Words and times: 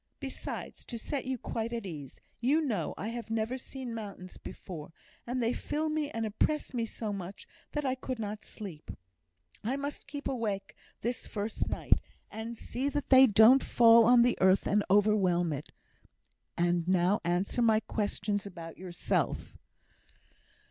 Besides, 0.19 0.83
to 0.85 0.97
set 0.97 1.25
you 1.25 1.37
quite 1.37 1.71
at 1.71 1.85
ease, 1.85 2.19
you 2.39 2.59
know 2.59 2.95
I 2.97 3.09
have 3.09 3.29
never 3.29 3.55
seen 3.55 3.93
mountains 3.93 4.35
before, 4.37 4.91
and 5.27 5.43
they 5.43 5.53
fill 5.53 5.89
me 5.89 6.09
and 6.09 6.25
oppress 6.25 6.73
me 6.73 6.87
so 6.87 7.13
much 7.13 7.47
that 7.73 7.85
I 7.85 7.93
could 7.93 8.17
not 8.17 8.43
sleep; 8.43 8.89
I 9.63 9.75
must 9.75 10.07
keep 10.07 10.27
awake 10.27 10.73
this 11.01 11.27
first 11.27 11.69
night, 11.69 12.01
and 12.31 12.57
see 12.57 12.89
that 12.89 13.11
they 13.11 13.27
don't 13.27 13.63
fall 13.63 14.05
on 14.05 14.23
the 14.23 14.39
earth 14.41 14.65
and 14.65 14.83
overwhelm 14.89 15.53
it. 15.53 15.69
And 16.57 16.87
now 16.87 17.21
answer 17.23 17.61
my 17.61 17.79
questions 17.79 18.47
about 18.47 18.79
yourself." 18.79 19.55